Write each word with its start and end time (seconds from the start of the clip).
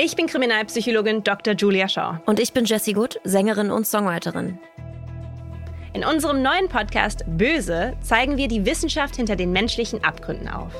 Ich 0.00 0.14
bin 0.14 0.28
Kriminalpsychologin 0.28 1.24
Dr. 1.24 1.54
Julia 1.54 1.88
Shaw. 1.88 2.20
Und 2.24 2.38
ich 2.38 2.52
bin 2.52 2.64
Jessie 2.64 2.92
Good, 2.92 3.18
Sängerin 3.24 3.72
und 3.72 3.84
Songwriterin. 3.84 4.56
In 5.92 6.04
unserem 6.04 6.40
neuen 6.40 6.68
Podcast 6.68 7.24
Böse 7.26 7.96
zeigen 8.00 8.36
wir 8.36 8.46
die 8.46 8.64
Wissenschaft 8.64 9.16
hinter 9.16 9.34
den 9.34 9.50
menschlichen 9.50 10.04
Abgründen 10.04 10.46
auf. 10.46 10.72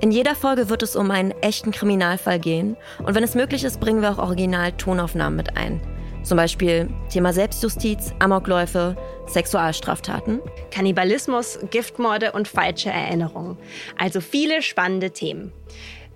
In 0.00 0.10
jeder 0.10 0.34
Folge 0.34 0.68
wird 0.68 0.82
es 0.82 0.96
um 0.96 1.12
einen 1.12 1.30
echten 1.42 1.70
Kriminalfall 1.70 2.40
gehen 2.40 2.76
und 2.98 3.14
wenn 3.14 3.22
es 3.22 3.36
möglich 3.36 3.62
ist, 3.62 3.78
bringen 3.78 4.02
wir 4.02 4.10
auch 4.10 4.18
Original-Tonaufnahmen 4.18 5.36
mit 5.36 5.56
ein. 5.56 5.80
Zum 6.24 6.36
Beispiel 6.36 6.88
Thema 7.08 7.32
Selbstjustiz, 7.32 8.14
Amokläufe, 8.18 8.96
Sexualstraftaten, 9.28 10.40
Kannibalismus, 10.72 11.60
Giftmorde 11.70 12.32
und 12.32 12.48
falsche 12.48 12.90
Erinnerungen. 12.90 13.58
Also 13.96 14.20
viele 14.20 14.60
spannende 14.60 15.12
Themen. 15.12 15.52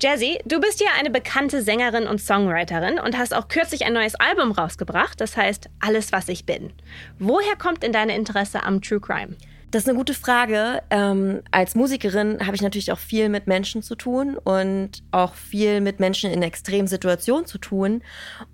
Jazzy, 0.03 0.39
du 0.47 0.61
bist 0.61 0.81
ja 0.81 0.87
eine 0.99 1.11
bekannte 1.11 1.61
Sängerin 1.61 2.07
und 2.07 2.23
Songwriterin 2.23 2.99
und 2.99 3.19
hast 3.19 3.35
auch 3.35 3.49
kürzlich 3.49 3.85
ein 3.85 3.93
neues 3.93 4.15
Album 4.15 4.51
rausgebracht, 4.53 5.21
das 5.21 5.37
heißt 5.37 5.69
Alles, 5.79 6.11
was 6.11 6.29
ich 6.29 6.47
bin. 6.47 6.73
Woher 7.19 7.55
kommt 7.57 7.83
denn 7.83 7.93
dein 7.93 8.09
Interesse 8.09 8.63
am 8.63 8.81
True 8.81 9.01
Crime? 9.01 9.37
Das 9.71 9.83
ist 9.83 9.89
eine 9.91 9.99
gute 9.99 10.15
Frage. 10.15 10.83
Ähm, 10.89 11.43
als 11.51 11.75
Musikerin 11.75 12.47
habe 12.47 12.57
ich 12.57 12.63
natürlich 12.63 12.93
auch 12.93 12.99
viel 12.99 13.29
mit 13.29 13.47
Menschen 13.47 13.83
zu 13.83 13.95
tun 13.95 14.39
und 14.39 15.03
auch 15.11 15.35
viel 15.35 15.83
mit 15.83 16.01
Menschen 16.01 16.31
in 16.31 16.43
extremen 16.43 16.89
Situationen 16.89 17.45
zu 17.45 17.59
tun. 17.59 18.03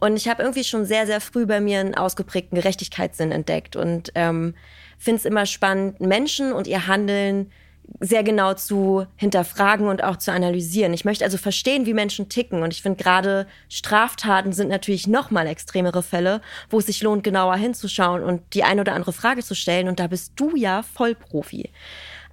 Und 0.01 0.16
ich 0.16 0.28
habe 0.28 0.42
irgendwie 0.42 0.65
schon 0.65 0.85
sehr, 0.85 1.07
sehr 1.07 1.20
früh 1.20 1.46
bei 1.46 1.60
mir 1.60 1.79
einen 1.79 1.95
ausgeprägten 1.95 2.57
Gerechtigkeitssinn 2.57 3.30
entdeckt 3.30 3.76
und 3.76 4.10
ähm, 4.16 4.54
finde 4.98 5.20
es 5.20 5.24
immer 5.24 5.46
spannend, 5.46 6.01
Menschen 6.01 6.52
und 6.52 6.66
ihr 6.66 6.88
Handeln 6.88 7.52
sehr 8.01 8.23
genau 8.23 8.54
zu 8.54 9.06
hinterfragen 9.16 9.88
und 9.88 10.02
auch 10.02 10.16
zu 10.16 10.32
analysieren. 10.32 10.92
Ich 10.92 11.04
möchte 11.04 11.24
also 11.24 11.38
verstehen, 11.38 11.87
wie 11.87 11.95
Menschen 11.95 12.29
ticken. 12.29 12.62
Und 12.62 12.73
ich 12.73 12.82
finde 12.82 13.02
gerade 13.02 13.46
Straftaten 13.68 14.52
sind 14.52 14.68
natürlich 14.68 15.06
noch 15.06 15.30
mal 15.30 15.46
extremere 15.46 16.02
Fälle, 16.02 16.40
wo 16.68 16.79
es 16.79 16.87
sich 16.87 17.02
lohnt, 17.02 17.24
genauer 17.24 17.57
hinzuschauen 17.57 18.23
und 18.23 18.42
die 18.54 18.64
ein 18.64 18.80
oder 18.80 18.95
andere 18.95 19.12
Frage 19.12 19.42
zu 19.42 19.54
stellen. 19.54 19.88
Und 19.88 20.01
da 20.01 20.09
bist 20.09 20.32
du 20.37 20.57
ja 20.57 20.82
Vollprofi. 20.82 21.70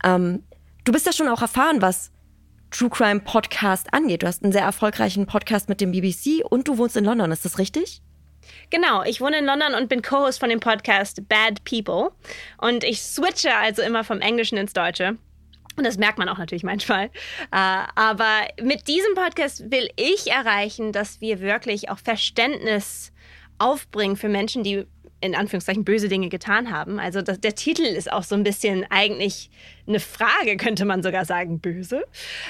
Ähm, 0.03 0.43
du 0.83 0.91
bist 0.91 1.05
ja 1.05 1.13
schon 1.13 1.29
auch 1.29 1.41
erfahren, 1.41 1.81
was 1.81 2.11
True 2.71 2.89
Crime 2.89 3.19
Podcast 3.19 3.93
angeht. 3.93 4.23
Du 4.23 4.27
hast 4.27 4.43
einen 4.43 4.51
sehr 4.51 4.63
erfolgreichen 4.63 5.27
Podcast 5.27 5.69
mit 5.69 5.79
dem 5.79 5.91
BBC 5.91 6.43
und 6.43 6.67
du 6.67 6.77
wohnst 6.77 6.97
in 6.97 7.05
London. 7.05 7.31
Ist 7.31 7.45
das 7.45 7.59
richtig? 7.59 8.01
Genau, 8.71 9.03
ich 9.03 9.21
wohne 9.21 9.37
in 9.37 9.45
London 9.45 9.75
und 9.75 9.87
bin 9.87 10.01
Co-Host 10.01 10.39
von 10.39 10.49
dem 10.49 10.59
Podcast 10.59 11.29
Bad 11.29 11.63
People. 11.63 12.11
Und 12.57 12.83
ich 12.83 13.01
switche 13.01 13.55
also 13.55 13.81
immer 13.81 14.03
vom 14.03 14.19
Englischen 14.19 14.57
ins 14.57 14.73
Deutsche. 14.73 15.17
Und 15.75 15.85
das 15.85 15.97
merkt 15.97 16.17
man 16.17 16.29
auch 16.29 16.37
natürlich 16.37 16.63
manchmal. 16.63 17.05
Äh, 17.05 17.09
aber 17.51 18.47
mit 18.61 18.87
diesem 18.87 19.15
Podcast 19.15 19.71
will 19.71 19.89
ich 19.95 20.29
erreichen, 20.31 20.91
dass 20.91 21.21
wir 21.21 21.41
wirklich 21.41 21.89
auch 21.89 21.97
Verständnis 21.97 23.11
aufbringen 23.57 24.15
für 24.15 24.29
Menschen, 24.29 24.63
die 24.63 24.85
in 25.23 25.35
Anführungszeichen 25.35 25.85
böse 25.85 26.09
Dinge 26.09 26.27
getan 26.27 26.69
haben. 26.69 26.99
Also 26.99 27.21
das, 27.21 27.39
der 27.39 27.55
Titel 27.55 27.83
ist 27.83 28.11
auch 28.11 28.23
so 28.23 28.35
ein 28.35 28.43
bisschen 28.43 28.85
eigentlich 28.89 29.49
eine 29.87 30.01
Frage, 30.01 30.57
könnte 30.57 30.83
man 30.83 31.01
sogar 31.01 31.23
sagen, 31.23 31.59
böse. 31.59 32.03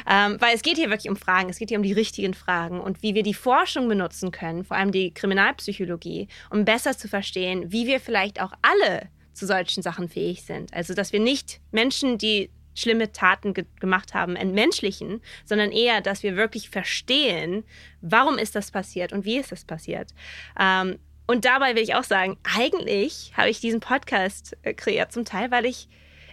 Ähm, 0.10 0.38
weil 0.40 0.56
es 0.56 0.64
geht 0.64 0.78
hier 0.78 0.90
wirklich 0.90 1.10
um 1.10 1.16
Fragen, 1.16 1.50
es 1.50 1.60
geht 1.60 1.70
hier 1.70 1.78
um 1.78 1.84
die 1.84 1.94
richtigen 1.94 2.34
Fragen 2.34 2.82
und 2.82 3.04
wie 3.04 3.14
wir 3.14 3.22
die 3.22 3.36
Forschung 3.36 3.88
benutzen 3.88 4.32
können, 4.32 4.64
vor 4.64 4.76
allem 4.76 4.92
die 4.92 5.14
Kriminalpsychologie, 5.14 6.28
um 6.50 6.66
besser 6.66 6.98
zu 6.98 7.08
verstehen, 7.08 7.72
wie 7.72 7.86
wir 7.86 8.00
vielleicht 8.00 8.42
auch 8.42 8.54
alle 8.64 9.08
zu 9.34 9.46
solchen 9.46 9.84
Sachen 9.84 10.10
fähig 10.10 10.42
sind. 10.42 10.74
Also 10.74 10.96
dass 10.96 11.14
wir 11.14 11.20
nicht 11.20 11.60
Menschen, 11.72 12.18
die 12.18 12.50
schlimme 12.76 13.12
Taten 13.12 13.54
ge 13.54 13.66
gemacht 13.80 14.14
haben, 14.14 14.36
entmenschlichen, 14.36 15.22
sondern 15.46 15.72
eher, 15.72 16.02
dass 16.02 16.24
wir 16.24 16.36
wirklich 16.36 16.70
verstehen, 16.70 17.64
warum 18.02 18.38
ist 18.38 18.56
das 18.56 18.72
passiert 18.72 19.14
und 19.14 19.26
wie 19.26 19.38
ist 19.38 19.52
das 19.52 19.66
passiert. 19.66 20.14
Ähm, 20.60 21.00
und 21.26 21.46
dabei 21.46 21.76
will 21.76 21.84
ich 21.84 21.96
auch 21.96 22.04
sagen, 22.04 22.38
eigentlich 22.44 23.34
habe 23.36 23.50
ich 23.50 23.60
diesen 23.60 23.80
Podcast 23.80 24.58
äh, 24.64 24.74
kreiert, 24.74 25.12
zum 25.12 25.26
Teil, 25.26 25.52
weil 25.52 25.66
ich, 25.66 25.88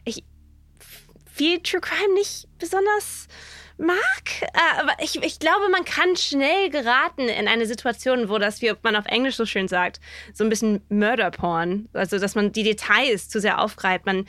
ich 0.05 0.25
viel 1.33 1.61
True 1.61 1.81
Crime 1.81 2.15
nicht 2.15 2.49
besonders 2.59 3.29
mag. 3.81 4.43
Äh, 4.43 4.81
aber 4.81 4.93
ich, 5.03 5.23
ich 5.23 5.39
glaube, 5.39 5.69
man 5.71 5.85
kann 5.85 6.17
schnell 6.17 6.71
geraten 6.71 7.29
in 7.29 7.49
eine 7.49 7.67
Situation, 7.67 8.29
wo 8.29 8.39
das, 8.39 8.63
wie 8.63 8.73
man 8.83 8.97
auf 8.97 9.07
Englisch 9.07 9.37
so 9.37 9.47
schön 9.47 9.69
sagt, 9.69 10.01
so 10.33 10.45
ein 10.45 10.51
bisschen 10.51 10.83
Murder 10.89 11.31
Porn, 11.31 11.89
also 11.93 12.19
dass 12.19 12.35
man 12.35 12.53
die 12.53 12.63
Details 12.63 13.29
zu 13.29 13.41
sehr 13.41 13.61
aufgreift. 13.61 14.07
Man 14.07 14.27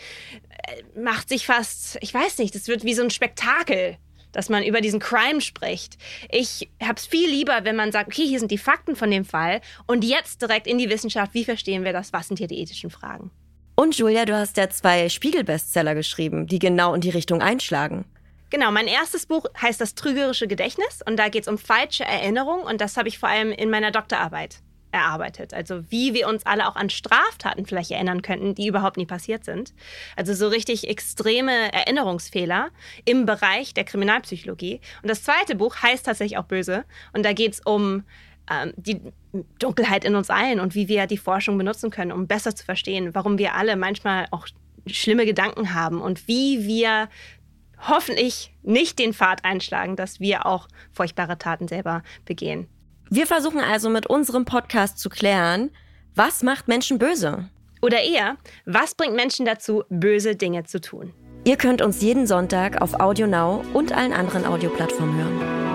äh, 0.68 1.00
macht 1.00 1.30
sich 1.30 1.46
fast, 1.46 1.98
ich 2.02 2.14
weiß 2.14 2.38
nicht, 2.38 2.56
das 2.56 2.68
wird 2.68 2.84
wie 2.84 2.94
so 2.94 3.04
ein 3.04 3.12
Spektakel 3.12 3.98
dass 4.32 4.48
man 4.48 4.64
über 4.64 4.80
diesen 4.80 5.02
Crime 5.02 5.42
spricht. 5.42 5.98
Ich 6.30 6.70
habe 6.82 6.96
es 6.96 7.06
viel 7.06 7.30
lieber, 7.30 7.66
wenn 7.66 7.76
man 7.76 7.92
sagt, 7.92 8.08
okay, 8.08 8.26
hier 8.26 8.40
sind 8.40 8.52
die 8.52 8.58
Fakten 8.58 8.96
von 8.96 9.12
dem 9.12 9.26
Fall 9.26 9.60
und 9.88 10.04
jetzt 10.04 10.42
direkt 10.42 10.68
in 10.68 10.78
die 10.78 10.90
Wissenschaft, 10.90 11.34
wie 11.34 11.44
verstehen 11.44 11.84
wir 11.84 11.94
das, 11.94 12.14
was 12.14 12.30
sind 12.30 12.38
hier 12.38 12.48
die 12.48 12.60
ethischen 12.60 12.90
Fragen. 12.90 13.32
Und 13.76 13.98
Julia, 13.98 14.26
du 14.26 14.36
hast 14.36 14.58
ja 14.58 14.70
zwei 14.70 15.10
Spiegel-Bestseller 15.10 15.96
geschrieben, 15.96 16.46
die 16.46 16.60
genau 16.60 16.94
in 16.94 17.02
die 17.02 17.10
Richtung 17.10 17.42
einschlagen. 17.42 18.06
Genau, 18.52 18.70
mein 18.70 18.88
erstes 18.88 19.26
Buch 19.26 19.46
heißt 19.60 19.80
Das 19.80 19.96
trügerische 19.96 20.46
Gedächtnis 20.46 21.00
und 21.08 21.18
da 21.18 21.30
geht 21.30 21.44
es 21.44 21.48
um 21.48 21.58
falsche 21.58 22.04
Erinnerung 22.04 22.64
und 22.64 22.82
das 22.82 22.98
habe 22.98 23.08
ich 23.08 23.18
vor 23.18 23.30
allem 23.30 23.52
in 23.54 23.70
meiner 23.70 23.92
Doktorarbeit 23.92 24.60
erarbeitet. 24.92 25.54
Also 25.54 25.90
wie 25.90 26.14
wir 26.14 26.28
uns 26.28 26.46
alle 26.46 26.68
auch 26.68 26.76
an 26.76 26.90
Straftaten 26.90 27.66
vielleicht 27.66 27.92
erinnern 27.92 28.22
könnten, 28.22 28.54
die 28.54 28.68
überhaupt 28.68 28.98
nie 28.98 29.06
passiert 29.06 29.46
sind. 29.46 29.74
Also 30.18 30.34
so 30.34 30.50
richtig 30.50 30.90
extreme 30.90 31.72
Erinnerungsfehler 31.72 32.72
im 33.06 33.26
Bereich 33.26 33.74
der 33.74 33.86
Kriminalpsychologie. 33.86 34.82
Und 35.02 35.10
das 35.10 35.24
zweite 35.24 35.56
Buch 35.56 35.78
heißt 35.82 36.06
tatsächlich 36.06 36.38
auch 36.38 36.44
Böse 36.44 36.84
und 37.14 37.24
da 37.24 37.32
geht 37.32 37.54
es 37.54 37.62
um 37.62 38.04
ähm, 38.52 38.74
die 38.76 39.00
Dunkelheit 39.60 40.04
in 40.04 40.16
uns 40.16 40.30
allen 40.30 40.60
und 40.60 40.76
wie 40.76 40.90
wir 40.90 41.08
die 41.08 41.18
Forschung 41.18 41.58
benutzen 41.58 41.90
können, 41.90 42.12
um 42.12 42.28
besser 42.28 42.54
zu 42.54 42.66
verstehen, 42.66 43.16
warum 43.16 43.38
wir 43.38 43.56
alle 43.56 43.78
manchmal 43.78 44.28
auch 44.32 44.46
schlimme 44.88 45.26
Gedanken 45.26 45.74
haben 45.74 46.02
und 46.02 46.28
wie 46.28 46.66
wir 46.68 47.08
hoffentlich 47.88 48.54
nicht 48.64 49.00
den 49.00 49.14
Pfad 49.14 49.46
einschlagen, 49.46 49.96
dass 49.96 50.20
wir 50.20 50.46
auch 50.46 50.68
furchtbare 50.92 51.38
Taten 51.38 51.68
selber 51.68 52.04
begehen. 52.26 52.68
Wir 53.10 53.28
versuchen 53.28 53.60
also 53.60 53.90
mit 53.90 54.08
unserem 54.08 54.46
Podcast 54.46 55.00
zu 55.00 55.10
klären, 55.10 55.72
was 56.16 56.44
macht 56.44 56.68
Menschen 56.68 56.98
böse? 56.98 57.50
Oder 57.82 58.02
eher, 58.02 58.38
was 58.66 58.96
bringt 58.96 59.16
Menschen 59.16 59.46
dazu, 59.46 59.84
böse 59.90 60.36
Dinge 60.36 60.64
zu 60.64 60.80
tun? 60.80 61.14
Ihr 61.44 61.58
könnt 61.58 61.82
uns 61.82 62.02
jeden 62.02 62.28
Sonntag 62.28 62.82
auf 62.82 63.00
Audio 63.00 63.26
Now 63.26 63.64
und 63.74 63.92
allen 63.92 64.14
anderen 64.14 64.46
Audioplattformen 64.46 65.18
hören. 65.18 65.71